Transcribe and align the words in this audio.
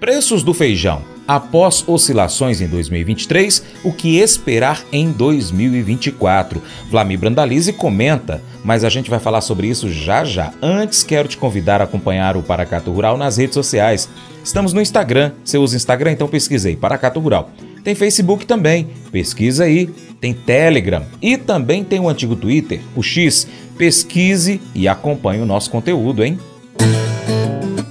Preços 0.00 0.44
do 0.44 0.54
feijão. 0.54 1.02
Após 1.26 1.84
oscilações 1.86 2.60
em 2.60 2.68
2023, 2.68 3.62
o 3.82 3.92
que 3.92 4.18
esperar 4.18 4.82
em 4.92 5.10
2024? 5.10 6.62
Vlamir 6.88 7.18
Brandalize 7.18 7.72
comenta, 7.72 8.40
mas 8.64 8.84
a 8.84 8.88
gente 8.88 9.10
vai 9.10 9.18
falar 9.18 9.40
sobre 9.40 9.66
isso 9.66 9.90
já 9.90 10.24
já. 10.24 10.52
Antes, 10.62 11.02
quero 11.02 11.28
te 11.28 11.36
convidar 11.36 11.80
a 11.80 11.84
acompanhar 11.84 12.36
o 12.36 12.42
Paracato 12.42 12.92
Rural 12.92 13.18
nas 13.18 13.36
redes 13.36 13.54
sociais. 13.54 14.08
Estamos 14.42 14.72
no 14.72 14.80
Instagram. 14.80 15.32
Você 15.44 15.58
usa 15.58 15.76
Instagram? 15.76 16.12
Então 16.12 16.28
pesquisei 16.28 16.76
Paracato 16.76 17.18
Rural. 17.18 17.50
Tem 17.82 17.94
Facebook 17.94 18.46
também, 18.46 18.88
pesquisa 19.10 19.64
aí. 19.64 19.90
Tem 20.20 20.32
Telegram 20.32 21.04
e 21.20 21.36
também 21.36 21.82
tem 21.84 22.00
o 22.00 22.08
antigo 22.08 22.36
Twitter, 22.36 22.80
o 22.94 23.02
X. 23.02 23.48
Pesquise 23.76 24.60
e 24.74 24.88
acompanhe 24.88 25.42
o 25.42 25.46
nosso 25.46 25.70
conteúdo, 25.70 26.24
hein? 26.24 26.38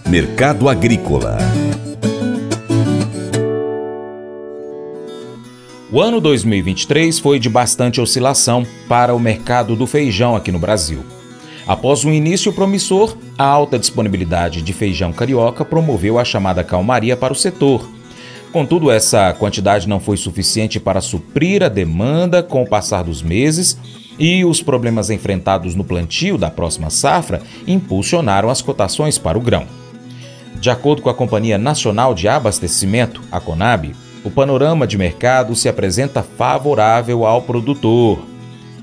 Mercado 0.06 0.68
Agrícola 0.68 1.38
O 5.90 6.02
ano 6.02 6.20
2023 6.20 7.18
foi 7.18 7.40
de 7.40 7.48
bastante 7.48 8.02
oscilação 8.02 8.68
para 8.90 9.16
o 9.16 9.20
mercado 9.20 9.74
do 9.74 9.88
feijão 9.88 10.36
aqui 10.36 10.52
no 10.52 10.60
Brasil. 10.60 11.02
Após 11.66 12.04
um 12.04 12.12
início 12.12 12.52
promissor, 12.52 13.16
a 13.38 13.46
alta 13.46 13.80
disponibilidade 13.80 14.62
de 14.62 14.74
feijão 14.74 15.14
carioca 15.14 15.64
promoveu 15.64 16.20
a 16.20 16.26
chamada 16.26 16.62
calmaria 16.62 17.16
para 17.16 17.32
o 17.32 17.36
setor. 17.36 17.90
Contudo, 18.52 18.92
essa 18.92 19.32
quantidade 19.32 19.88
não 19.88 19.98
foi 19.98 20.18
suficiente 20.18 20.78
para 20.78 21.00
suprir 21.00 21.64
a 21.64 21.70
demanda 21.70 22.44
com 22.44 22.64
o 22.64 22.68
passar 22.68 23.04
dos 23.04 23.22
meses 23.22 23.78
e 24.20 24.44
os 24.44 24.62
problemas 24.62 25.10
enfrentados 25.10 25.74
no 25.74 25.86
plantio 25.86 26.38
da 26.38 26.52
próxima 26.52 26.90
safra 26.90 27.42
impulsionaram 27.66 28.50
as 28.50 28.62
cotações 28.62 29.18
para 29.18 29.38
o 29.38 29.42
grão. 29.42 29.66
De 30.60 30.70
acordo 30.70 31.02
com 31.02 31.10
a 31.10 31.14
Companhia 31.14 31.58
Nacional 31.58 32.14
de 32.14 32.28
Abastecimento, 32.28 33.22
a 33.32 33.40
CONAB, 33.40 33.94
o 34.28 34.32
panorama 34.32 34.86
de 34.86 34.98
mercado 34.98 35.56
se 35.56 35.70
apresenta 35.70 36.22
favorável 36.22 37.26
ao 37.26 37.42
produtor. 37.42 38.20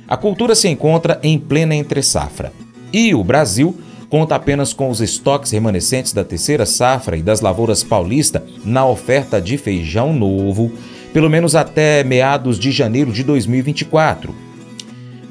A 0.08 0.16
cultura 0.16 0.54
se 0.54 0.68
encontra 0.68 1.20
em 1.22 1.38
plena 1.38 1.74
entre-safra 1.74 2.50
e 2.90 3.14
o 3.14 3.22
Brasil 3.22 3.78
conta 4.08 4.36
apenas 4.36 4.72
com 4.72 4.88
os 4.88 5.02
estoques 5.02 5.52
remanescentes 5.52 6.14
da 6.14 6.24
terceira 6.24 6.64
safra 6.64 7.16
e 7.16 7.22
das 7.22 7.42
lavouras 7.42 7.84
paulista 7.84 8.42
na 8.64 8.86
oferta 8.86 9.38
de 9.38 9.58
feijão 9.58 10.14
novo, 10.14 10.72
pelo 11.12 11.28
menos 11.28 11.54
até 11.54 12.02
meados 12.02 12.58
de 12.58 12.72
janeiro 12.72 13.12
de 13.12 13.22
2024. 13.22 14.34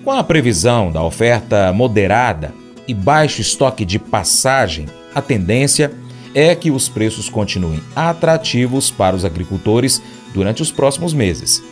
Com 0.04 0.12
a 0.12 0.24
previsão 0.24 0.92
da 0.92 1.02
oferta 1.02 1.74
moderada 1.74 2.54
e 2.88 2.94
baixo 2.94 3.42
estoque 3.42 3.84
de 3.84 3.98
passagem, 3.98 4.86
a 5.16 5.22
tendência 5.22 5.92
é 6.34 6.56
que 6.56 6.72
os 6.72 6.90
preços 6.90 7.30
continuem 7.30 7.82
atrativos 7.96 8.90
para 8.90 9.16
os 9.16 9.24
agricultores 9.26 10.02
durante 10.34 10.62
os 10.62 10.72
próximos 10.72 11.14
meses. 11.14 11.64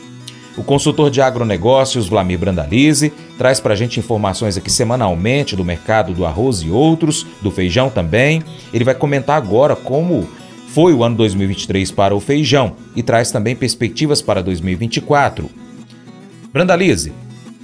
O 0.58 0.64
consultor 0.64 1.10
de 1.10 1.22
agronegócios 1.22 2.10
Vlamir 2.10 2.38
Brandalize 2.38 3.12
traz 3.38 3.60
para 3.60 3.74
a 3.74 3.76
gente 3.76 4.00
informações 4.00 4.58
aqui 4.58 4.72
semanalmente 4.72 5.56
do 5.56 5.64
mercado 5.64 6.14
do 6.14 6.26
arroz 6.26 6.62
e 6.62 6.70
outros, 6.70 7.26
do 7.42 7.50
feijão 7.50 7.90
também. 7.90 8.44
Ele 8.74 8.84
vai 8.84 8.94
comentar 8.94 9.38
agora 9.38 9.76
como 9.76 10.28
foi 10.68 10.94
o 10.94 11.04
ano 11.04 11.16
2023 11.16 11.92
para 11.92 12.16
o 12.16 12.20
feijão 12.20 12.76
e 12.96 13.02
traz 13.02 13.32
também 13.32 13.56
perspectivas 13.56 14.22
para 14.22 14.44
2024. 14.44 15.50
Brandalize, 16.52 17.14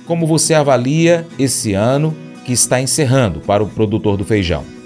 como 0.06 0.26
você 0.26 0.54
avalia 0.54 1.28
esse 1.38 1.74
ano 1.74 2.16
que 2.46 2.54
está 2.54 2.82
encerrando 2.82 3.42
para 3.42 3.62
o 3.62 3.68
produtor 3.68 4.16
do 4.16 4.24
feijão? 4.24 4.77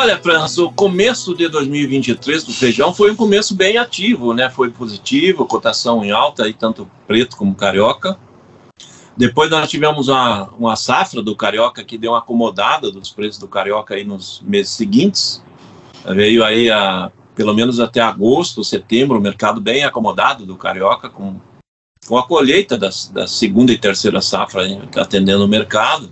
Olha, 0.00 0.16
França, 0.16 0.62
o 0.62 0.72
começo 0.72 1.34
de 1.34 1.46
2023 1.46 2.44
do 2.44 2.54
feijão 2.54 2.94
foi 2.94 3.10
um 3.10 3.14
começo 3.14 3.54
bem 3.54 3.76
ativo, 3.76 4.32
né? 4.32 4.48
Foi 4.48 4.70
positivo, 4.70 5.44
cotação 5.44 6.02
em 6.02 6.10
alta, 6.10 6.44
aí, 6.44 6.54
tanto 6.54 6.90
preto 7.06 7.36
como 7.36 7.54
carioca. 7.54 8.16
Depois 9.14 9.50
nós 9.50 9.68
tivemos 9.68 10.08
uma, 10.08 10.48
uma 10.58 10.74
safra 10.74 11.22
do 11.22 11.36
carioca 11.36 11.84
que 11.84 11.98
deu 11.98 12.12
uma 12.12 12.20
acomodada 12.20 12.90
dos 12.90 13.10
preços 13.10 13.38
do 13.38 13.46
carioca 13.46 13.94
aí 13.94 14.02
nos 14.02 14.40
meses 14.40 14.72
seguintes. 14.72 15.44
Veio 16.06 16.42
aí 16.42 16.70
a, 16.70 17.12
pelo 17.34 17.52
menos 17.52 17.78
até 17.78 18.00
agosto, 18.00 18.64
setembro, 18.64 19.18
o 19.18 19.20
mercado 19.20 19.60
bem 19.60 19.84
acomodado 19.84 20.46
do 20.46 20.56
carioca, 20.56 21.10
com, 21.10 21.38
com 22.08 22.16
a 22.16 22.26
colheita 22.26 22.78
das, 22.78 23.08
da 23.08 23.26
segunda 23.26 23.70
e 23.70 23.76
terceira 23.76 24.22
safra 24.22 24.62
atendendo 24.96 25.44
o 25.44 25.48
mercado. 25.48 26.10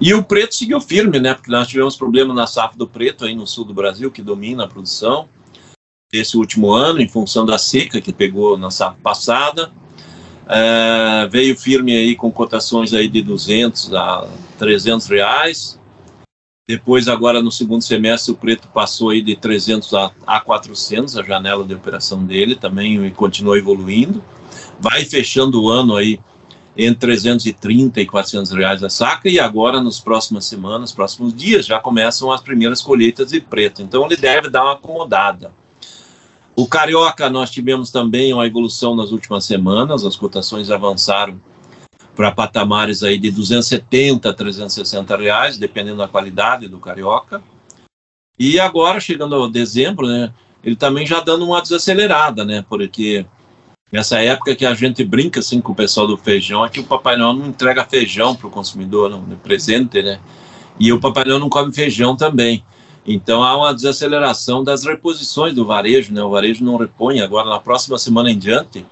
E 0.00 0.12
o 0.12 0.22
preto 0.22 0.54
seguiu 0.54 0.80
firme, 0.80 1.20
né? 1.20 1.34
Porque 1.34 1.50
nós 1.50 1.68
tivemos 1.68 1.96
problema 1.96 2.34
na 2.34 2.46
safra 2.46 2.76
do 2.76 2.86
preto 2.86 3.24
aí 3.24 3.34
no 3.34 3.46
sul 3.46 3.64
do 3.64 3.74
Brasil, 3.74 4.10
que 4.10 4.22
domina 4.22 4.64
a 4.64 4.68
produção 4.68 5.28
esse 6.20 6.36
último 6.36 6.72
ano, 6.72 7.00
em 7.00 7.08
função 7.08 7.44
da 7.44 7.58
seca 7.58 8.00
que 8.00 8.12
pegou 8.12 8.56
na 8.56 8.70
safra 8.70 8.98
passada. 9.02 9.72
É, 10.46 11.26
veio 11.30 11.56
firme 11.56 11.96
aí 11.96 12.14
com 12.14 12.30
cotações 12.30 12.92
aí 12.92 13.08
de 13.08 13.22
200 13.22 13.94
a 13.94 14.28
300 14.58 15.06
reais. 15.06 15.80
Depois, 16.66 17.08
agora 17.08 17.42
no 17.42 17.52
segundo 17.52 17.82
semestre, 17.82 18.32
o 18.32 18.36
preto 18.36 18.68
passou 18.68 19.10
aí 19.10 19.20
de 19.20 19.36
300 19.36 19.92
a, 19.94 20.12
a 20.26 20.40
400, 20.40 21.16
a 21.18 21.22
janela 21.22 21.64
de 21.64 21.74
operação 21.74 22.24
dele 22.24 22.56
também 22.56 23.10
continua 23.10 23.58
evoluindo. 23.58 24.24
Vai 24.80 25.04
fechando 25.04 25.62
o 25.62 25.68
ano 25.68 25.96
aí 25.96 26.18
entre 26.76 27.12
330 27.12 28.00
e 28.00 28.06
400 28.06 28.52
reais 28.52 28.82
a 28.82 28.90
saca, 28.90 29.28
e 29.28 29.38
agora, 29.38 29.80
nas 29.80 30.00
próximas 30.00 30.44
semanas, 30.44 30.92
próximos 30.92 31.34
dias, 31.34 31.66
já 31.66 31.78
começam 31.78 32.32
as 32.32 32.40
primeiras 32.40 32.82
colheitas 32.82 33.30
de 33.30 33.40
preto. 33.40 33.80
Então, 33.80 34.04
ele 34.04 34.16
deve 34.16 34.48
dar 34.48 34.64
uma 34.64 34.72
acomodada. 34.72 35.52
O 36.56 36.66
carioca, 36.66 37.28
nós 37.28 37.50
tivemos 37.50 37.90
também 37.90 38.32
uma 38.32 38.46
evolução 38.46 38.94
nas 38.94 39.10
últimas 39.10 39.44
semanas, 39.44 40.04
as 40.04 40.16
cotações 40.16 40.70
avançaram 40.70 41.40
para 42.14 42.30
patamares 42.30 43.02
aí 43.02 43.18
de 43.18 43.30
270 43.30 44.30
a 44.30 44.32
360 44.32 45.16
reais, 45.16 45.58
dependendo 45.58 45.98
da 45.98 46.06
qualidade 46.06 46.68
do 46.68 46.78
carioca. 46.78 47.42
E 48.38 48.58
agora, 48.60 49.00
chegando 49.00 49.42
a 49.42 49.48
dezembro, 49.48 50.06
né, 50.06 50.32
ele 50.62 50.76
também 50.76 51.06
já 51.06 51.20
dando 51.20 51.44
uma 51.44 51.60
desacelerada, 51.60 52.44
né, 52.44 52.64
porque 52.68 53.26
Nessa 53.92 54.18
época 54.20 54.56
que 54.56 54.66
a 54.66 54.74
gente 54.74 55.04
brinca 55.04 55.40
assim 55.40 55.60
com 55.60 55.72
o 55.72 55.74
pessoal 55.74 56.06
do 56.06 56.16
feijão, 56.16 56.64
é 56.64 56.68
que 56.68 56.80
o 56.80 56.84
Papai 56.84 57.16
Noel 57.16 57.34
não 57.34 57.46
entrega 57.46 57.84
feijão 57.84 58.34
para 58.34 58.46
o 58.46 58.50
consumidor, 58.50 59.10
no, 59.10 59.18
no 59.18 59.36
presente, 59.36 60.02
né? 60.02 60.18
E 60.78 60.92
o 60.92 60.98
Papai 60.98 61.24
Noel 61.24 61.38
não 61.38 61.48
come 61.48 61.72
feijão 61.72 62.16
também. 62.16 62.64
Então 63.06 63.42
há 63.42 63.56
uma 63.56 63.74
desaceleração 63.74 64.64
das 64.64 64.84
reposições 64.84 65.54
do 65.54 65.64
varejo, 65.64 66.12
né? 66.12 66.22
O 66.22 66.30
varejo 66.30 66.64
não 66.64 66.76
repõe 66.76 67.20
agora 67.20 67.48
na 67.48 67.60
próxima 67.60 67.98
semana 67.98 68.30
em 68.30 68.38
diante. 68.38 68.84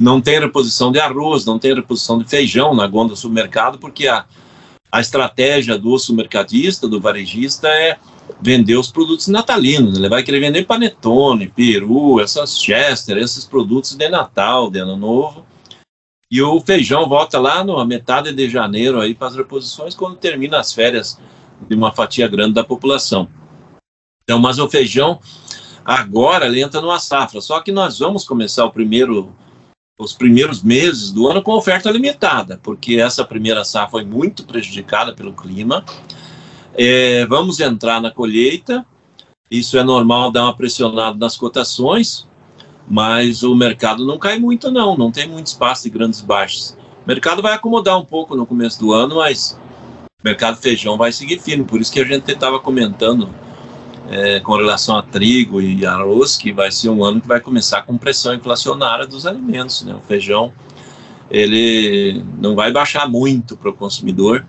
Não 0.00 0.20
tem 0.20 0.40
reposição 0.40 0.90
de 0.90 1.00
arroz, 1.00 1.44
não 1.44 1.58
tem 1.58 1.74
reposição 1.74 2.18
de 2.18 2.24
feijão 2.24 2.74
na 2.74 2.86
gôndola 2.86 3.10
do 3.10 3.16
supermercado, 3.16 3.78
porque 3.78 4.06
a, 4.08 4.24
a 4.90 5.00
estratégia 5.00 5.76
do 5.76 5.98
supermercadista, 5.98 6.88
do 6.88 7.00
varejista 7.00 7.68
é 7.68 7.98
vender 8.40 8.76
os 8.76 8.90
produtos 8.90 9.28
natalinos. 9.28 9.98
Ele 9.98 10.08
vai 10.08 10.22
querer 10.22 10.40
vender 10.40 10.66
panetone, 10.66 11.48
peru, 11.48 12.20
essas 12.20 12.58
chester, 12.58 13.16
esses 13.16 13.44
produtos 13.44 13.94
de 13.94 14.08
Natal, 14.08 14.70
de 14.70 14.80
Ano 14.80 14.96
Novo. 14.96 15.46
E 16.30 16.40
o 16.40 16.60
feijão 16.60 17.08
volta 17.08 17.38
lá 17.38 17.62
na 17.62 17.84
metade 17.84 18.32
de 18.32 18.48
janeiro 18.48 19.00
aí 19.00 19.14
para 19.14 19.28
as 19.28 19.36
reposições 19.36 19.94
quando 19.94 20.16
termina 20.16 20.58
as 20.58 20.72
férias 20.72 21.18
de 21.68 21.74
uma 21.74 21.92
fatia 21.92 22.26
grande 22.26 22.54
da 22.54 22.64
população. 22.64 23.28
Então, 24.24 24.38
mas 24.38 24.58
o 24.58 24.68
feijão 24.68 25.20
agora 25.84 26.46
ele 26.46 26.62
entra 26.62 26.80
numa 26.80 26.98
safra. 26.98 27.40
Só 27.40 27.60
que 27.60 27.70
nós 27.70 27.98
vamos 27.98 28.24
começar 28.24 28.68
primeiro 28.70 29.34
os 29.98 30.12
primeiros 30.12 30.62
meses 30.62 31.12
do 31.12 31.28
ano 31.28 31.42
com 31.42 31.52
oferta 31.52 31.90
limitada, 31.90 32.58
porque 32.62 32.96
essa 32.96 33.24
primeira 33.24 33.64
safra 33.64 33.90
foi 33.90 34.04
muito 34.04 34.44
prejudicada 34.44 35.14
pelo 35.14 35.32
clima. 35.32 35.84
É, 36.74 37.26
vamos 37.26 37.60
entrar 37.60 38.00
na 38.00 38.10
colheita, 38.10 38.84
isso 39.50 39.76
é 39.76 39.84
normal 39.84 40.30
dar 40.30 40.44
uma 40.44 40.56
pressionada 40.56 41.18
nas 41.18 41.36
cotações, 41.36 42.26
mas 42.88 43.42
o 43.42 43.54
mercado 43.54 44.06
não 44.06 44.18
cai 44.18 44.38
muito, 44.38 44.70
não, 44.70 44.96
não 44.96 45.10
tem 45.10 45.28
muito 45.28 45.46
espaço 45.48 45.84
de 45.84 45.90
grandes 45.90 46.20
baixas. 46.20 46.76
O 47.04 47.08
mercado 47.08 47.42
vai 47.42 47.52
acomodar 47.52 47.98
um 47.98 48.04
pouco 48.04 48.34
no 48.34 48.46
começo 48.46 48.80
do 48.80 48.92
ano, 48.92 49.16
mas 49.16 49.58
o 50.22 50.24
mercado 50.24 50.56
feijão 50.56 50.96
vai 50.96 51.12
seguir 51.12 51.40
firme, 51.40 51.64
por 51.64 51.80
isso 51.80 51.92
que 51.92 52.00
a 52.00 52.04
gente 52.04 52.30
estava 52.30 52.58
comentando 52.58 53.28
é, 54.08 54.40
com 54.40 54.56
relação 54.56 54.96
a 54.96 55.02
trigo 55.02 55.60
e 55.60 55.84
arroz, 55.84 56.36
que 56.36 56.52
vai 56.52 56.70
ser 56.70 56.88
um 56.88 57.04
ano 57.04 57.20
que 57.20 57.28
vai 57.28 57.40
começar 57.40 57.82
com 57.82 57.98
pressão 57.98 58.34
inflacionária 58.34 59.06
dos 59.06 59.26
alimentos. 59.26 59.82
Né? 59.82 59.94
O 59.94 60.00
feijão 60.00 60.52
ele 61.30 62.24
não 62.38 62.54
vai 62.54 62.70
baixar 62.70 63.08
muito 63.08 63.56
para 63.56 63.70
o 63.70 63.72
consumidor, 63.72 64.46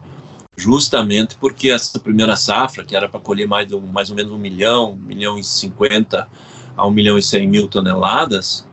justamente 0.55 1.35
porque 1.37 1.69
essa 1.71 1.99
primeira 1.99 2.35
safra, 2.35 2.85
que 2.85 2.95
era 2.95 3.09
para 3.09 3.19
colher 3.19 3.47
mais, 3.47 3.69
mais 3.71 4.09
ou 4.09 4.15
menos 4.15 4.31
um 4.31 4.37
milhão, 4.37 4.93
um 4.93 4.95
milhão 4.95 5.37
e 5.37 5.43
cinquenta 5.43 6.27
a 6.75 6.87
um 6.87 6.91
milhão 6.91 7.17
e 7.17 7.23
cem 7.23 7.47
mil 7.47 7.67
toneladas, 7.67 8.67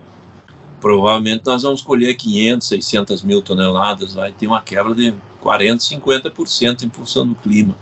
provavelmente 0.81 1.43
nós 1.45 1.63
vamos 1.63 1.83
colher 1.83 2.17
500, 2.17 2.67
600 2.67 3.23
mil 3.23 3.43
toneladas, 3.43 4.15
vai 4.15 4.33
ter 4.33 4.47
uma 4.47 4.63
quebra 4.63 4.95
de 4.95 5.15
40, 5.41 5.85
50% 5.85 6.83
em 6.83 6.91
função 6.91 7.27
do 7.27 7.35
clima. 7.35 7.77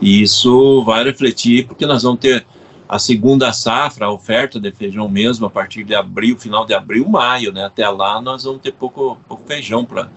E 0.00 0.22
isso 0.22 0.82
vai 0.84 1.04
refletir 1.04 1.66
porque 1.66 1.86
nós 1.86 2.02
vamos 2.02 2.20
ter 2.20 2.46
a 2.88 2.98
segunda 2.98 3.52
safra, 3.52 4.06
a 4.06 4.12
oferta 4.12 4.60
de 4.60 4.70
feijão 4.70 5.08
mesmo, 5.08 5.46
a 5.46 5.50
partir 5.50 5.84
de 5.84 5.94
abril, 5.94 6.36
final 6.36 6.66
de 6.66 6.74
abril, 6.74 7.08
maio, 7.08 7.52
né? 7.52 7.64
Até 7.64 7.88
lá 7.88 8.20
nós 8.20 8.44
vamos 8.44 8.60
ter 8.60 8.72
pouco, 8.72 9.18
pouco 9.26 9.42
feijão 9.46 9.84
para 9.84 10.10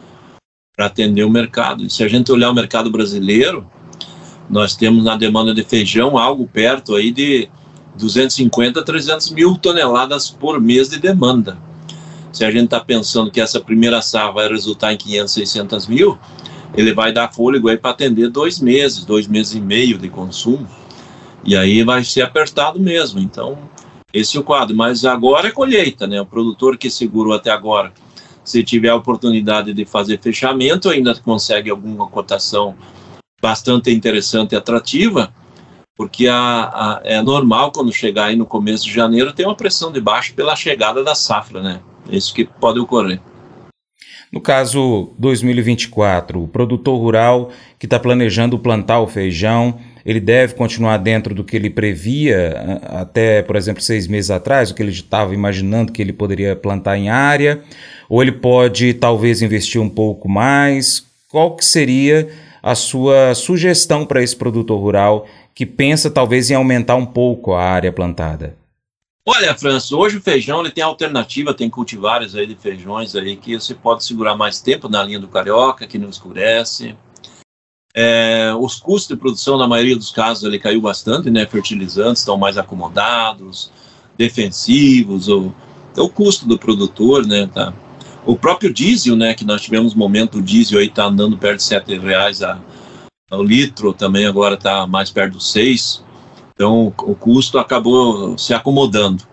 atender 0.86 1.24
o 1.24 1.30
mercado. 1.30 1.84
E 1.84 1.90
se 1.90 2.04
a 2.04 2.08
gente 2.08 2.32
olhar 2.32 2.52
o 2.52 2.54
mercado 2.54 2.92
brasileiro, 2.92 3.68
nós 4.48 4.76
temos 4.76 5.04
na 5.04 5.18
demanda 5.18 5.52
de 5.52 5.64
feijão 5.64 6.20
algo 6.20 6.48
perto 6.48 6.94
aí 6.94 7.12
de 7.12 7.50
250 7.98 8.80
a 8.80 8.84
300 8.84 9.32
mil 9.32 9.58
toneladas 9.58 10.30
por 10.30 10.62
mês 10.62 10.88
de 10.88 11.00
demanda. 11.00 11.58
Se 12.32 12.46
a 12.46 12.52
gente 12.52 12.66
está 12.66 12.80
pensando 12.80 13.32
que 13.32 13.42
essa 13.42 13.60
primeira 13.60 14.04
safra 14.04 14.34
vai 14.34 14.50
resultar 14.50 14.94
em 14.94 14.98
500, 14.98 15.34
600 15.34 15.88
mil, 15.88 16.20
ele 16.76 16.94
vai 16.94 17.12
dar 17.12 17.34
fôlego 17.34 17.70
aí 17.70 17.78
para 17.78 17.92
atender 17.92 18.30
dois 18.30 18.60
meses, 18.60 19.04
dois 19.04 19.28
meses 19.28 19.56
e 19.56 19.60
meio 19.60 19.98
de 19.98 20.10
consumo. 20.10 20.68
E 21.44 21.58
aí 21.58 21.84
vai 21.84 22.04
ser 22.04 22.22
apertado 22.22 22.80
mesmo. 22.80 23.20
Então, 23.20 23.58
esse 24.14 24.38
é 24.38 24.40
o 24.40 24.44
quadro. 24.44 24.76
Mas 24.76 25.06
agora 25.06 25.48
é 25.48 25.52
colheita, 25.52 26.06
né? 26.06 26.22
O 26.22 26.26
produtor 26.26 26.78
que 26.78 26.90
segurou 26.92 27.34
até 27.34 27.50
agora, 27.50 27.92
se 28.48 28.64
tiver 28.64 28.88
a 28.88 28.96
oportunidade 28.96 29.74
de 29.74 29.84
fazer 29.84 30.22
fechamento, 30.22 30.90
ainda 30.90 31.14
consegue 31.16 31.70
alguma 31.70 32.08
cotação 32.08 32.78
bastante 33.42 33.92
interessante 33.92 34.54
e 34.54 34.56
atrativa, 34.56 35.34
porque 35.98 36.30
a, 36.30 36.38
a, 36.38 37.02
é 37.04 37.22
normal 37.22 37.74
quando 37.74 37.92
chegar 37.92 38.28
aí 38.28 38.38
no 38.38 38.46
começo 38.46 38.86
de 38.86 38.94
janeiro 38.94 39.34
ter 39.34 39.46
uma 39.46 39.54
pressão 39.54 39.92
de 39.92 40.00
baixo 40.00 40.34
pela 40.34 40.56
chegada 40.56 41.04
da 41.04 41.14
safra, 41.14 41.62
né? 41.62 41.82
Isso 42.10 42.34
que 42.34 42.46
pode 42.46 42.80
ocorrer. 42.80 43.20
No 44.32 44.40
caso 44.40 45.12
2024, 45.20 46.42
o 46.42 46.48
produtor 46.48 46.98
rural 46.98 47.52
que 47.78 47.86
está 47.86 48.00
planejando 48.00 48.58
plantar 48.58 49.02
o 49.02 49.08
feijão, 49.08 49.78
ele 50.08 50.22
deve 50.22 50.54
continuar 50.54 50.96
dentro 50.96 51.36
do 51.36 51.44
que 51.44 51.54
ele 51.54 51.70
previa 51.70 52.80
até, 52.86 53.44
por 53.44 53.58
exemplo, 53.58 53.84
seis 53.84 54.08
meses 54.08 54.32
atrás, 54.32 54.72
o 54.72 54.74
que 54.74 54.82
ele 54.82 54.92
estava 54.92 55.34
imaginando 55.34 55.92
que 55.92 56.02
ele 56.02 56.14
poderia 56.14 56.56
plantar 56.56 56.98
em 56.98 57.10
área, 57.10 57.62
ou 58.08 58.22
ele 58.22 58.32
pode 58.32 58.94
talvez 58.94 59.42
investir 59.42 59.82
um 59.82 59.90
pouco 59.90 60.30
mais? 60.30 61.06
Qual 61.30 61.58
que 61.58 61.66
seria 61.66 62.30
a 62.64 62.74
sua 62.74 63.36
sugestão 63.36 64.06
para 64.06 64.24
esse 64.24 64.34
produtor 64.34 64.80
rural 64.80 65.28
que 65.54 65.66
pensa 65.66 66.10
talvez 66.10 66.50
em 66.50 66.54
aumentar 66.54 66.96
um 66.96 67.06
pouco 67.06 67.54
a 67.54 67.62
área 67.62 67.92
plantada? 67.92 68.56
Olha, 69.26 69.54
Franço, 69.56 69.98
hoje 70.00 70.20
o 70.20 70.22
feijão 70.22 70.62
ele 70.62 70.72
tem 70.72 70.86
alternativa, 70.86 71.54
tem 71.54 71.70
cultivares 71.70 72.34
aí 72.34 72.48
de 72.48 72.56
feijões 72.56 73.14
aí 73.14 73.36
que 73.36 73.60
você 73.60 73.76
pode 73.76 74.06
segurar 74.06 74.38
mais 74.38 74.62
tempo 74.62 74.88
na 74.88 75.04
linha 75.04 75.20
do 75.20 75.28
carioca, 75.28 75.86
que 75.86 75.98
não 75.98 76.08
escurece. 76.08 76.96
É, 78.00 78.54
os 78.60 78.76
custos 78.76 79.08
de 79.08 79.16
produção, 79.16 79.58
na 79.58 79.68
maioria 79.68 79.96
dos 79.96 80.12
casos, 80.12 80.44
ele 80.44 80.60
caiu 80.60 80.80
bastante, 80.80 81.32
né? 81.32 81.48
Fertilizantes 81.48 82.22
estão 82.22 82.38
mais 82.38 82.56
acomodados, 82.56 83.72
defensivos, 84.16 85.28
o, 85.28 85.52
o 85.98 86.08
custo 86.08 86.48
do 86.48 86.60
produtor, 86.60 87.26
né? 87.26 87.50
Tá. 87.52 87.74
O 88.24 88.36
próprio 88.36 88.72
diesel, 88.72 89.16
né? 89.16 89.34
Que 89.34 89.44
nós 89.44 89.64
tivemos 89.64 89.96
um 89.96 89.98
momento, 89.98 90.38
o 90.38 90.42
diesel 90.44 90.78
aí 90.78 90.90
tá 90.90 91.06
andando 91.06 91.36
perto 91.40 91.58
de 91.58 91.64
sete 91.64 91.98
reais 91.98 92.44
a, 92.44 92.60
ao 93.32 93.44
litro, 93.44 93.92
também 93.94 94.28
agora 94.28 94.54
está 94.54 94.86
mais 94.86 95.10
perto 95.10 95.34
dos 95.34 95.52
seis. 95.52 96.04
Então, 96.54 96.94
o 97.00 97.16
custo 97.16 97.58
acabou 97.58 98.38
se 98.38 98.54
acomodando. 98.54 99.24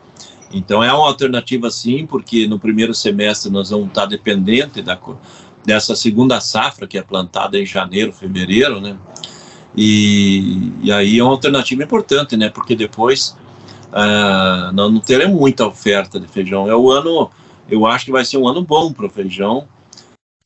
Então, 0.51 0.83
é 0.83 0.91
uma 0.91 1.07
alternativa 1.07 1.71
sim, 1.71 2.07
porque 2.07 2.47
no 2.47 2.59
primeiro 2.59 2.95
semestre 2.95 3.51
nós 3.51 3.69
vamos 3.69 3.89
estar 3.89 4.07
dependente 4.07 4.81
da, 4.81 4.99
dessa 5.65 5.97
segunda 5.97 6.41
safra 6.41 6.87
que 6.87 6.99
é 6.99 7.03
plantada 7.03 7.59
em 7.59 7.65
janeiro, 7.65 8.13
fevereiro, 8.13 8.81
né? 8.81 8.97
E, 9.77 10.73
e 10.83 10.93
aí 10.93 11.19
é 11.19 11.23
uma 11.23 11.33
alternativa 11.33 11.83
importante, 11.83 12.37
né? 12.37 12.49
Porque 12.49 12.77
depois 12.77 13.37
uh, 13.91 14.73
não, 14.73 14.91
não 14.91 15.01
teremos 15.01 15.39
muita 15.39 15.67
oferta 15.67 16.21
de 16.21 16.29
feijão. 16.29 16.69
É 16.69 16.77
o 16.77 16.91
ano, 16.91 17.31
eu 17.69 17.87
acho 17.87 18.05
que 18.05 18.13
vai 18.13 18.25
ser 18.25 18.37
um 18.37 18.47
ano 18.47 18.63
bom 18.63 18.93
para 18.93 19.07
o 19.07 19.11
feijão 19.11 19.67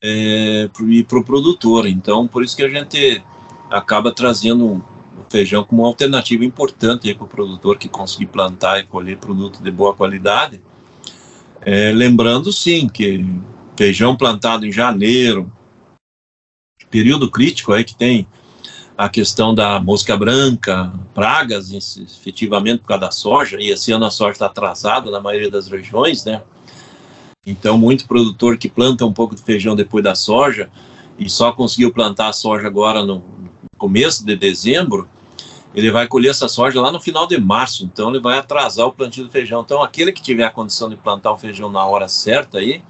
é, 0.03 0.69
e 0.87 1.05
para 1.05 1.19
o 1.19 1.25
produtor. 1.25 1.87
Então, 1.87 2.27
por 2.27 2.43
isso 2.43 2.57
que 2.57 2.63
a 2.63 2.69
gente 2.69 3.23
acaba 3.71 4.13
trazendo 4.13 4.67
o 4.67 4.85
feijão 5.29 5.65
como 5.65 5.83
uma 5.83 5.89
alternativa 5.89 6.45
importante 6.45 7.13
para 7.15 7.25
o 7.25 7.29
produtor 7.29 7.77
que 7.77 7.89
conseguir 7.89 8.27
plantar 8.27 8.81
e 8.81 8.85
colher 8.85 9.19
produto 9.19 9.63
de 9.63 9.71
boa 9.71 9.95
qualidade. 9.95 10.61
É, 11.61 11.93
lembrando, 11.93 12.53
sim, 12.53 12.89
que 12.89 13.27
feijão 13.79 14.17
plantado 14.17 14.67
em 14.67 14.73
janeiro, 14.73 15.53
período 16.91 17.31
crítico 17.31 17.73
aí 17.73 17.85
que 17.85 17.95
tem 17.95 18.27
a 18.97 19.09
questão 19.09 19.55
da 19.55 19.79
mosca 19.79 20.17
branca, 20.17 20.93
pragas, 21.15 21.71
efetivamente 21.97 22.81
por 22.81 22.89
causa 22.89 23.03
da 23.03 23.11
soja, 23.13 23.57
e 23.61 23.69
esse 23.69 23.93
ano 23.93 24.07
a 24.07 24.11
soja 24.11 24.33
está 24.33 24.47
atrasada 24.47 25.13
na 25.13 25.21
maioria 25.21 25.49
das 25.49 25.69
regiões, 25.69 26.25
né? 26.25 26.43
Então, 27.47 27.79
muito 27.79 28.09
produtor 28.09 28.59
que 28.59 28.69
planta 28.69 29.07
um 29.07 29.13
pouco 29.13 29.37
de 29.37 29.43
feijão 29.43 29.77
depois 29.77 30.03
da 30.03 30.17
soja 30.17 30.69
e 31.17 31.31
só 31.31 31.53
conseguiu 31.53 31.93
plantar 31.93 32.31
a 32.31 32.33
soja 32.33 32.67
agora 32.67 33.05
no 33.05 33.23
começo 33.77 34.27
de 34.27 34.35
dezembro, 34.35 35.09
ele 35.73 35.93
vai 35.93 36.09
colher 36.09 36.31
essa 36.31 36.49
soja 36.49 36.81
lá 36.81 36.91
no 36.91 36.99
final 36.99 37.29
de 37.29 37.41
março, 37.41 37.85
então 37.85 38.11
ele 38.11 38.19
vai 38.19 38.39
atrasar 38.39 38.89
o 38.89 38.93
plantio 38.93 39.23
do 39.23 39.31
feijão. 39.31 39.61
Então, 39.61 39.81
aquele 39.81 40.11
que 40.11 40.21
tiver 40.21 40.45
a 40.45 40.51
condição 40.51 40.91
de 40.91 40.97
plantar 40.97 41.31
o 41.31 41.39
feijão 41.39 41.71
na 41.71 41.87
hora 41.87 42.09
certa 42.09 42.59
aí, 42.59 42.83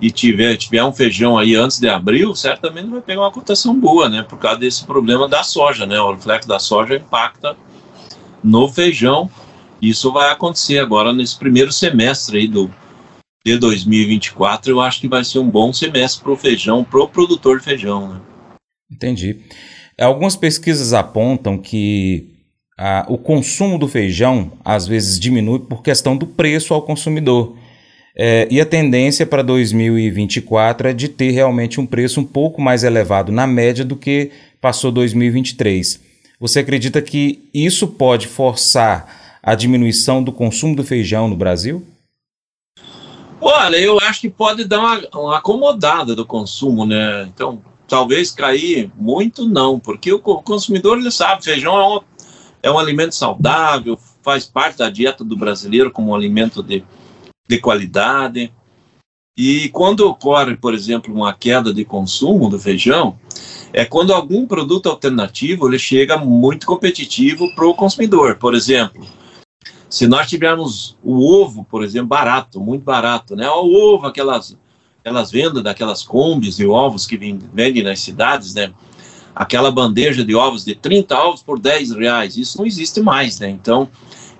e 0.00 0.10
tiver, 0.10 0.56
tiver 0.56 0.82
um 0.82 0.92
feijão 0.92 1.36
aí 1.36 1.54
antes 1.54 1.78
de 1.78 1.88
abril, 1.88 2.34
certamente 2.34 2.88
vai 2.88 3.00
pegar 3.00 3.20
uma 3.20 3.30
cotação 3.30 3.78
boa, 3.78 4.08
né? 4.08 4.22
Por 4.22 4.38
causa 4.38 4.58
desse 4.58 4.84
problema 4.84 5.28
da 5.28 5.42
soja, 5.42 5.84
né? 5.86 6.00
O 6.00 6.12
reflexo 6.12 6.48
da 6.48 6.58
soja 6.58 6.96
impacta 6.96 7.56
no 8.42 8.68
feijão. 8.68 9.30
Isso 9.80 10.10
vai 10.12 10.30
acontecer 10.30 10.78
agora 10.78 11.12
nesse 11.12 11.38
primeiro 11.38 11.70
semestre 11.70 12.38
aí 12.38 12.48
do 12.48 12.70
de 13.44 13.56
2024. 13.58 14.70
Eu 14.70 14.80
acho 14.80 15.00
que 15.00 15.08
vai 15.08 15.24
ser 15.24 15.38
um 15.38 15.50
bom 15.50 15.72
semestre 15.72 16.22
para 16.22 16.32
o 16.32 16.36
feijão, 16.36 16.84
para 16.84 17.00
o 17.00 17.08
produtor 17.08 17.58
de 17.58 17.64
feijão, 17.64 18.08
né? 18.08 18.20
Entendi. 18.90 19.40
Algumas 19.98 20.36
pesquisas 20.36 20.92
apontam 20.92 21.58
que 21.58 22.28
ah, 22.76 23.04
o 23.08 23.18
consumo 23.18 23.78
do 23.78 23.86
feijão 23.86 24.52
às 24.64 24.86
vezes 24.86 25.20
diminui 25.20 25.60
por 25.60 25.82
questão 25.82 26.16
do 26.16 26.26
preço 26.26 26.72
ao 26.74 26.82
consumidor. 26.82 27.56
É, 28.16 28.48
e 28.50 28.60
a 28.60 28.66
tendência 28.66 29.24
para 29.24 29.42
2024 29.42 30.88
é 30.88 30.92
de 30.92 31.08
ter 31.08 31.30
realmente 31.30 31.80
um 31.80 31.86
preço 31.86 32.20
um 32.20 32.24
pouco 32.24 32.60
mais 32.60 32.82
elevado 32.82 33.30
na 33.30 33.46
média 33.46 33.84
do 33.84 33.96
que 33.96 34.30
passou 34.60 34.90
2023. 34.90 36.00
Você 36.38 36.60
acredita 36.60 37.00
que 37.00 37.48
isso 37.52 37.86
pode 37.86 38.26
forçar 38.26 39.38
a 39.42 39.54
diminuição 39.54 40.22
do 40.22 40.32
consumo 40.32 40.74
do 40.74 40.84
feijão 40.84 41.28
no 41.28 41.36
Brasil? 41.36 41.86
Olha, 43.40 43.76
eu 43.76 43.98
acho 44.00 44.20
que 44.20 44.30
pode 44.30 44.64
dar 44.64 44.80
uma, 44.80 45.02
uma 45.14 45.38
acomodada 45.38 46.14
do 46.14 46.26
consumo, 46.26 46.84
né? 46.84 47.26
Então, 47.34 47.62
talvez 47.88 48.30
cair 48.30 48.90
muito 48.96 49.48
não, 49.48 49.78
porque 49.78 50.12
o 50.12 50.18
consumidor 50.18 50.98
ele 50.98 51.10
sabe, 51.10 51.44
feijão 51.44 51.78
é 51.78 51.88
um, 51.88 52.00
é 52.64 52.70
um 52.70 52.78
alimento 52.78 53.14
saudável, 53.14 53.98
faz 54.22 54.44
parte 54.44 54.78
da 54.78 54.90
dieta 54.90 55.24
do 55.24 55.36
brasileiro 55.36 55.90
como 55.90 56.10
um 56.10 56.14
alimento 56.14 56.62
de 56.62 56.84
de 57.50 57.58
qualidade. 57.58 58.52
E 59.36 59.68
quando 59.70 60.00
ocorre, 60.08 60.56
por 60.56 60.72
exemplo, 60.72 61.12
uma 61.12 61.34
queda 61.34 61.74
de 61.74 61.84
consumo 61.84 62.48
do 62.48 62.58
feijão, 62.58 63.18
é 63.72 63.84
quando 63.84 64.12
algum 64.12 64.46
produto 64.46 64.88
alternativo 64.88 65.68
ele 65.68 65.78
chega 65.78 66.16
muito 66.16 66.66
competitivo 66.66 67.52
para 67.54 67.66
o 67.66 67.74
consumidor. 67.74 68.36
Por 68.36 68.54
exemplo, 68.54 69.04
se 69.88 70.06
nós 70.06 70.28
tivermos 70.28 70.96
o 71.02 71.26
ovo, 71.32 71.64
por 71.64 71.82
exemplo, 71.82 72.08
barato, 72.08 72.60
muito 72.60 72.84
barato, 72.84 73.34
né? 73.34 73.48
O 73.50 73.94
ovo, 73.94 74.06
aquelas, 74.06 74.56
aquelas 75.00 75.30
vendas 75.30 75.62
daquelas 75.62 76.02
combis 76.02 76.56
de 76.56 76.66
ovos 76.66 77.06
que 77.06 77.16
vendem 77.16 77.82
nas 77.82 78.00
cidades, 78.00 78.54
né? 78.54 78.72
Aquela 79.34 79.70
bandeja 79.70 80.24
de 80.24 80.34
ovos 80.34 80.64
de 80.64 80.74
30 80.74 81.18
ovos 81.18 81.42
por 81.42 81.58
10 81.58 81.92
reais, 81.92 82.36
isso 82.36 82.58
não 82.58 82.66
existe 82.66 83.00
mais, 83.00 83.40
né? 83.40 83.48
Então, 83.48 83.88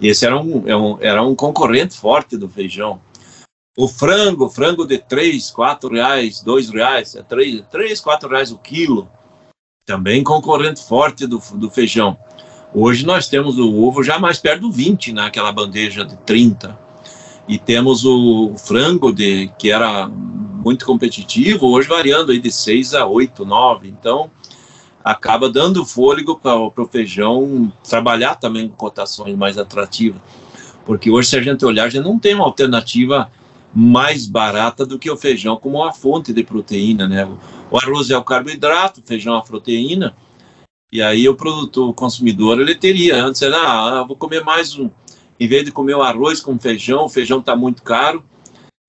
esse 0.08 0.24
era 0.24 0.40
um, 0.40 0.62
era 0.62 0.72
é 0.72 0.76
um, 0.76 0.98
era 1.00 1.22
um 1.22 1.34
concorrente 1.34 1.96
forte 1.96 2.36
do 2.36 2.48
feijão. 2.48 3.00
O 3.76 3.86
frango, 3.86 4.50
frango 4.50 4.86
de 4.86 4.98
3, 4.98 5.50
4 5.50 5.92
reais, 5.92 6.40
2 6.40 6.70
reais, 6.70 7.16
3, 7.28 7.62
3 7.70 8.00
4 8.00 8.28
reais 8.28 8.52
o 8.52 8.58
quilo. 8.58 9.08
Também 9.86 10.22
concorrente 10.24 10.82
forte 10.82 11.26
do, 11.26 11.40
do 11.54 11.70
feijão. 11.70 12.16
Hoje 12.72 13.04
nós 13.04 13.28
temos 13.28 13.58
o 13.58 13.82
ovo 13.82 14.02
já 14.02 14.18
mais 14.18 14.38
perto 14.38 14.62
do 14.62 14.72
20 14.72 15.12
naquela 15.12 15.52
bandeja 15.52 16.04
de 16.04 16.16
30. 16.18 16.78
E 17.48 17.58
temos 17.58 18.04
o 18.04 18.54
frango 18.56 19.12
de 19.12 19.48
que 19.58 19.70
era 19.70 20.08
muito 20.08 20.86
competitivo, 20.86 21.66
hoje 21.66 21.88
variando 21.88 22.30
aí 22.30 22.38
de 22.38 22.52
6 22.52 22.94
a 22.94 23.06
8, 23.06 23.44
9. 23.44 23.88
Então, 23.88 24.30
acaba 25.04 25.48
dando 25.48 25.84
fôlego 25.84 26.36
para 26.36 26.56
o 26.56 26.88
feijão 26.90 27.72
trabalhar 27.82 28.34
também 28.34 28.68
com 28.68 28.76
cotações 28.76 29.36
mais 29.36 29.58
atrativas. 29.58 30.20
Porque 30.84 31.10
hoje, 31.10 31.28
se 31.28 31.36
a 31.36 31.42
gente 31.42 31.64
olhar, 31.64 31.84
a 31.84 31.88
gente 31.88 32.04
não 32.04 32.18
tem 32.18 32.34
uma 32.34 32.44
alternativa 32.44 33.30
mais 33.74 34.26
barata 34.26 34.84
do 34.84 34.98
que 34.98 35.10
o 35.10 35.16
feijão 35.16 35.56
como 35.56 35.78
uma 35.78 35.92
fonte 35.92 36.32
de 36.32 36.42
proteína, 36.42 37.06
né? 37.06 37.24
O 37.70 37.76
arroz 37.76 38.10
é 38.10 38.16
o 38.16 38.24
carboidrato, 38.24 39.00
o 39.00 39.02
feijão 39.02 39.34
é 39.36 39.38
a 39.38 39.42
proteína, 39.42 40.14
E 40.92 41.00
aí 41.00 41.28
o 41.28 41.36
produtor, 41.36 41.88
o 41.88 41.94
consumidor, 41.94 42.60
ele 42.60 42.74
teria, 42.74 43.22
antes 43.22 43.42
era, 43.42 43.56
ah, 43.56 44.02
vou 44.02 44.16
comer 44.16 44.42
mais 44.42 44.76
um, 44.76 44.90
em 45.38 45.46
vez 45.46 45.64
de 45.64 45.70
comer 45.70 45.94
o 45.94 46.02
arroz 46.02 46.40
com 46.40 46.58
feijão, 46.58 47.04
o 47.04 47.08
feijão 47.08 47.38
está 47.38 47.54
muito 47.54 47.82
caro, 47.82 48.24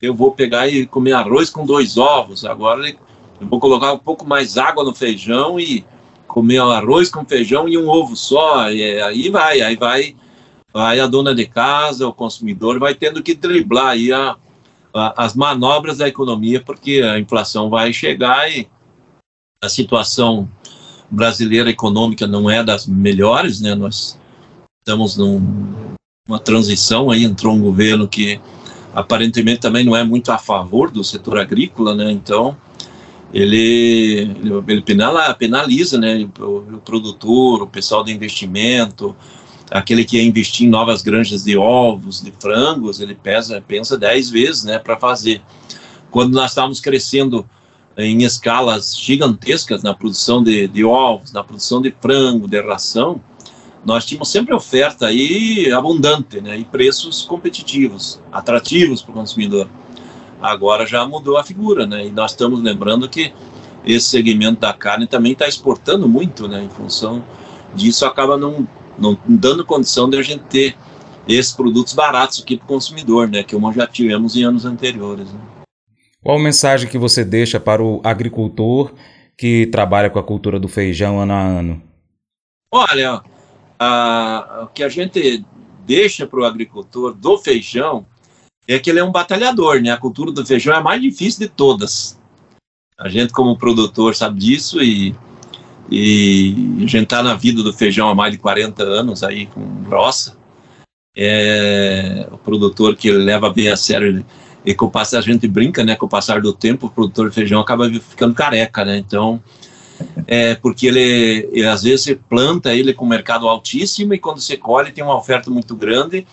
eu 0.01 0.15
vou 0.15 0.31
pegar 0.31 0.67
e 0.67 0.87
comer 0.87 1.13
arroz 1.13 1.51
com 1.51 1.63
dois 1.63 1.97
ovos. 1.97 2.43
Agora 2.43 2.89
eu 2.89 3.47
vou 3.47 3.59
colocar 3.59 3.93
um 3.93 3.99
pouco 3.99 4.27
mais 4.27 4.57
água 4.57 4.83
no 4.83 4.95
feijão 4.95 5.59
e 5.59 5.85
comer 6.31 6.59
arroz 6.59 7.09
com 7.09 7.25
feijão 7.25 7.67
e 7.67 7.77
um 7.77 7.89
ovo 7.89 8.15
só. 8.15 8.71
E 8.71 9.01
aí 9.01 9.29
vai, 9.29 9.61
aí 9.61 9.75
vai, 9.75 10.15
vai 10.73 10.99
a 10.99 11.05
dona 11.05 11.35
de 11.35 11.45
casa, 11.45 12.07
o 12.07 12.13
consumidor 12.13 12.79
vai 12.79 12.95
tendo 12.95 13.21
que 13.21 13.35
driblar 13.35 13.89
aí 13.89 14.13
a, 14.13 14.37
a, 14.93 15.25
as 15.25 15.35
manobras 15.35 15.97
da 15.97 16.07
economia, 16.07 16.61
porque 16.61 17.01
a 17.03 17.19
inflação 17.19 17.69
vai 17.69 17.91
chegar 17.91 18.49
e 18.49 18.67
a 19.61 19.67
situação 19.67 20.49
brasileira 21.09 21.69
econômica 21.69 22.25
não 22.25 22.49
é 22.49 22.63
das 22.63 22.87
melhores, 22.87 23.59
né? 23.59 23.75
Nós 23.75 24.17
estamos 24.79 25.17
numa 25.17 26.39
transição, 26.41 27.11
aí 27.11 27.25
entrou 27.25 27.53
um 27.53 27.61
governo 27.61 28.07
que 28.07 28.39
aparentemente 28.93 29.59
também 29.59 29.83
não 29.83 29.95
é 29.95 30.03
muito 30.03 30.31
a 30.31 30.37
favor 30.37 30.89
do 30.89 31.03
setor 31.03 31.37
agrícola, 31.37 31.93
né? 31.93 32.09
Então 32.09 32.55
ele, 33.33 34.31
ele, 34.67 34.81
penala, 34.81 35.33
penaliza, 35.33 35.97
né? 35.97 36.27
O, 36.39 36.43
o, 36.43 36.81
produtor, 36.83 37.63
o 37.63 37.67
pessoal 37.67 38.03
de 38.03 38.11
investimento, 38.11 39.15
aquele 39.69 40.03
que 40.03 40.17
ia 40.17 40.23
investir 40.23 40.67
em 40.67 40.69
novas 40.69 41.01
granjas 41.01 41.43
de 41.43 41.57
ovos, 41.57 42.21
de 42.21 42.31
frangos, 42.39 42.99
ele 42.99 43.15
pesa, 43.15 43.63
pensa 43.65 43.97
10 43.97 44.29
vezes, 44.29 44.63
né? 44.63 44.79
Para 44.79 44.97
fazer. 44.97 45.41
Quando 46.09 46.33
nós 46.33 46.51
estávamos 46.51 46.79
crescendo 46.81 47.45
em 47.97 48.23
escalas 48.23 48.95
gigantescas 48.97 49.83
na 49.83 49.93
produção 49.93 50.43
de, 50.43 50.67
de 50.67 50.83
ovos, 50.83 51.31
na 51.31 51.43
produção 51.43 51.81
de 51.81 51.93
frango, 52.01 52.47
de 52.47 52.61
ração, 52.61 53.21
nós 53.83 54.05
tínhamos 54.05 54.29
sempre 54.29 54.53
oferta 54.53 55.07
aí 55.07 55.71
abundante, 55.71 56.39
né, 56.39 56.57
e 56.57 56.63
preços 56.63 57.23
competitivos, 57.23 58.19
atrativos 58.31 59.01
para 59.01 59.11
o 59.11 59.15
consumidor. 59.15 59.67
Agora 60.41 60.85
já 60.85 61.05
mudou 61.05 61.37
a 61.37 61.43
figura, 61.43 61.85
né, 61.85 62.07
e 62.07 62.11
nós 62.11 62.31
estamos 62.31 62.61
lembrando 62.61 63.07
que 63.07 63.33
esse 63.85 64.07
segmento 64.07 64.59
da 64.59 64.73
carne 64.73 65.07
também 65.07 65.33
está 65.33 65.47
exportando 65.47 66.07
muito, 66.07 66.47
né, 66.47 66.63
em 66.63 66.69
função 66.69 67.23
disso 67.75 68.05
acaba 68.05 68.37
não, 68.37 68.67
não 68.97 69.17
dando 69.25 69.65
condição 69.65 70.09
de 70.09 70.17
a 70.17 70.21
gente 70.21 70.43
ter 70.45 70.75
esses 71.27 71.53
produtos 71.53 71.93
baratos 71.93 72.41
aqui 72.41 72.57
para 72.57 72.65
o 72.65 72.67
consumidor, 72.67 73.29
né, 73.29 73.43
que 73.43 73.55
nós 73.55 73.75
já 73.75 73.85
tivemos 73.87 74.35
em 74.35 74.43
anos 74.43 74.65
anteriores. 74.65 75.31
Né. 75.31 75.39
Qual 76.23 76.37
a 76.37 76.41
mensagem 76.41 76.89
que 76.89 76.97
você 76.97 77.23
deixa 77.23 77.59
para 77.59 77.81
o 77.81 78.01
agricultor 78.03 78.91
que 79.37 79.67
trabalha 79.67 80.09
com 80.09 80.19
a 80.19 80.23
cultura 80.23 80.59
do 80.59 80.67
feijão 80.67 81.19
ano 81.19 81.33
a 81.33 81.41
ano? 81.41 81.81
Olha, 82.71 83.21
a, 83.79 84.61
o 84.63 84.67
que 84.67 84.83
a 84.83 84.89
gente 84.89 85.43
deixa 85.85 86.27
para 86.27 86.39
o 86.39 86.45
agricultor 86.45 87.13
do 87.13 87.37
feijão 87.37 88.05
é 88.73 88.79
que 88.79 88.89
ele 88.89 88.99
é 88.99 89.03
um 89.03 89.11
batalhador, 89.11 89.81
né? 89.81 89.91
A 89.91 89.97
cultura 89.97 90.31
do 90.31 90.45
feijão 90.45 90.73
é 90.73 90.77
a 90.77 90.81
mais 90.81 91.01
difícil 91.01 91.41
de 91.41 91.49
todas. 91.49 92.19
A 92.97 93.09
gente, 93.09 93.33
como 93.33 93.57
produtor, 93.57 94.15
sabe 94.15 94.39
disso 94.39 94.81
e, 94.81 95.15
e 95.89 96.77
a 96.77 96.87
gente 96.87 97.03
está 97.03 97.23
na 97.23 97.35
vida 97.35 97.63
do 97.63 97.73
feijão 97.73 98.07
há 98.09 98.15
mais 98.15 98.31
de 98.31 98.37
40 98.37 98.83
anos 98.83 99.23
aí 99.23 99.47
com 99.47 99.61
roça. 99.89 100.37
É, 101.17 102.27
o 102.31 102.37
produtor 102.37 102.95
que 102.95 103.11
leva 103.11 103.49
bem 103.49 103.67
a 103.69 103.75
sério 103.75 104.23
e 104.63 104.73
com 104.73 104.85
o 104.85 104.91
passar, 104.91 105.19
a 105.19 105.21
gente 105.21 105.47
brinca, 105.47 105.83
né? 105.83 105.95
Com 105.95 106.05
o 106.05 106.09
passar 106.09 106.41
do 106.41 106.53
tempo, 106.53 106.87
o 106.87 106.91
produtor 106.91 107.29
de 107.29 107.35
feijão 107.35 107.59
acaba 107.59 107.89
ficando 107.89 108.35
careca, 108.35 108.85
né? 108.85 108.97
Então, 108.97 109.41
é 110.27 110.55
porque 110.55 110.87
ele, 110.87 111.49
ele, 111.51 111.65
às 111.65 111.83
vezes 111.83 112.03
você 112.03 112.15
planta 112.15 112.73
ele 112.73 112.93
com 112.93 113.05
mercado 113.05 113.47
altíssimo 113.47 114.13
e 114.13 114.19
quando 114.19 114.39
você 114.39 114.57
colhe 114.57 114.91
tem 114.91 115.03
uma 115.03 115.17
oferta 115.17 115.49
muito 115.49 115.75
grande 115.75 116.25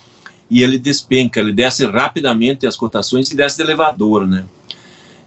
e 0.50 0.62
ele 0.62 0.78
despenca, 0.78 1.40
ele 1.40 1.52
desce 1.52 1.84
rapidamente 1.86 2.66
as 2.66 2.76
cotações 2.76 3.30
e 3.30 3.36
desce 3.36 3.56
de 3.56 3.62
elevador, 3.62 4.26
né? 4.26 4.44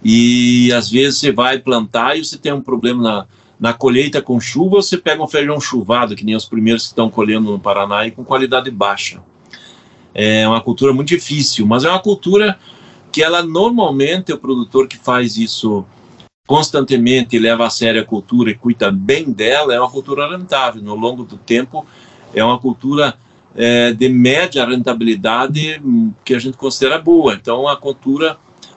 E 0.04 0.72
às 0.72 0.90
vezes 0.90 1.20
você 1.20 1.30
vai 1.30 1.58
plantar 1.58 2.16
e 2.16 2.24
você 2.24 2.36
tem 2.36 2.52
um 2.52 2.60
problema 2.60 3.02
na, 3.02 3.26
na 3.58 3.72
colheita 3.72 4.20
com 4.20 4.40
chuva, 4.40 4.82
você 4.82 4.98
pega 4.98 5.22
um 5.22 5.28
feijão 5.28 5.60
chuvado, 5.60 6.16
que 6.16 6.24
nem 6.24 6.34
os 6.34 6.44
primeiros 6.44 6.82
que 6.82 6.88
estão 6.88 7.08
colhendo 7.08 7.52
no 7.52 7.60
Paraná 7.60 8.04
e 8.06 8.10
com 8.10 8.24
qualidade 8.24 8.70
baixa. 8.70 9.22
É 10.12 10.46
uma 10.46 10.60
cultura 10.60 10.92
muito 10.92 11.08
difícil, 11.08 11.66
mas 11.66 11.84
é 11.84 11.88
uma 11.88 12.00
cultura 12.00 12.58
que 13.12 13.22
ela 13.22 13.42
normalmente 13.42 14.32
o 14.32 14.38
produtor 14.38 14.88
que 14.88 14.96
faz 14.96 15.36
isso 15.36 15.84
constantemente 16.46 17.38
leva 17.38 17.66
a 17.66 17.70
sério 17.70 18.02
a 18.02 18.04
cultura 18.04 18.50
e 18.50 18.54
cuida 18.54 18.90
bem 18.90 19.30
dela 19.30 19.72
é 19.72 19.78
uma 19.78 19.90
cultura 19.90 20.28
rentável. 20.28 20.82
No 20.82 20.94
longo 20.94 21.24
do 21.24 21.36
tempo, 21.36 21.86
é 22.34 22.42
uma 22.42 22.58
cultura 22.58 23.16
é, 23.54 23.92
de 23.92 24.08
média 24.08 24.64
rentabilidade 24.64 25.82
que 26.24 26.34
a 26.34 26.38
gente 26.38 26.56
considera 26.56 26.98
boa. 26.98 27.34
Então, 27.34 27.62
uma 27.62 27.76
cultura 27.76 28.36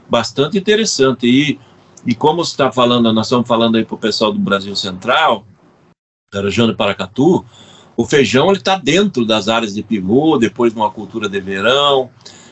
bastante 0.10 0.58
interessante. 0.58 1.27
E, 1.27 1.60
e 2.05 2.13
como 2.13 2.41
está 2.41 2.72
falando, 2.72 3.12
nós 3.12 3.27
estamos 3.27 3.48
falando 3.48 3.75
aí 3.77 3.86
para 3.86 3.96
o 3.96 4.00
pessoal 4.00 4.32
do 4.32 4.39
Brasil 4.39 4.75
Central, 4.75 5.46
da 6.32 6.41
região 6.41 6.67
de 6.67 6.74
Paracatu, 6.74 7.46
o 7.98 8.05
feijão 8.05 8.51
está 8.51 8.77
dentro 8.77 9.25
das 9.25 9.48
áreas 9.48 9.74
de 9.74 9.82
pivô, 9.82 10.38
depois 10.38 10.74
de 10.74 10.79
uma 10.79 10.91
cultura 10.91 11.29
de 11.29 11.39
verão, 11.39 12.10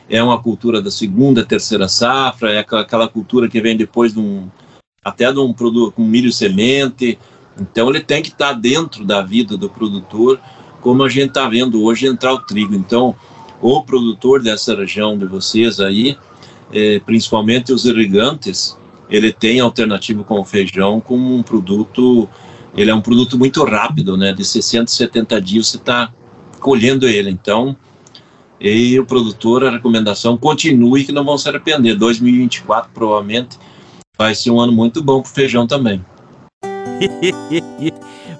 é 0.09 0.23
uma 0.23 0.41
cultura 0.41 0.81
da 0.81 0.89
segunda, 0.89 1.45
terceira 1.45 1.87
safra, 1.87 2.51
é 2.51 2.59
aquela 2.59 3.07
cultura 3.07 3.49
que 3.49 3.61
vem 3.61 3.75
depois 3.75 4.13
de 4.13 4.19
um, 4.19 4.49
até 5.03 5.31
de 5.31 5.39
um 5.39 5.51
produto 5.53 5.93
com 5.93 6.03
milho 6.03 6.31
semente. 6.31 7.19
Então 7.59 7.89
ele 7.89 7.99
tem 7.99 8.21
que 8.21 8.29
estar 8.29 8.53
dentro 8.53 9.03
da 9.05 9.21
vida 9.21 9.57
do 9.57 9.69
produtor, 9.69 10.39
como 10.83 11.01
a 11.03 11.09
gente 11.09 11.29
está 11.29 11.47
vendo 11.47 11.81
hoje 11.81 12.05
entrar 12.05 12.33
o 12.33 12.39
trigo. 12.39 12.75
Então 12.75 13.15
o 13.61 13.81
produtor 13.81 14.43
dessa 14.43 14.75
região 14.75 15.17
de 15.17 15.25
vocês 15.25 15.79
aí, 15.79 16.17
é, 16.71 16.99
principalmente 16.99 17.71
os 17.71 17.85
irrigantes, 17.85 18.77
ele 19.09 19.31
tem 19.31 19.61
alternativa 19.61 20.23
com 20.23 20.41
o 20.41 20.45
feijão 20.45 20.99
como 20.99 21.33
um 21.33 21.41
produto, 21.41 22.27
ele 22.75 22.91
é 22.91 22.95
um 22.95 23.01
produto 23.01 23.39
muito 23.39 23.63
rápido, 23.63 24.17
né? 24.17 24.33
De 24.33 24.43
60, 24.43 24.91
70 24.91 25.41
dias 25.41 25.67
você 25.67 25.77
está 25.77 26.11
colhendo 26.59 27.07
ele. 27.07 27.29
Então 27.29 27.75
e 28.59 28.97
o 28.97 29.05
produtor, 29.05 29.65
a 29.65 29.71
recomendação, 29.71 30.37
continue 30.37 31.03
que 31.03 31.11
não 31.11 31.25
vão 31.25 31.37
se 31.37 31.49
arrepender. 31.49 31.95
2024 31.95 32.91
provavelmente 32.93 33.57
vai 34.17 34.33
ser 34.33 34.51
um 34.51 34.59
ano 34.59 34.71
muito 34.71 35.03
bom 35.03 35.21
para 35.21 35.29
o 35.29 35.33
feijão 35.33 35.67
também. 35.67 36.03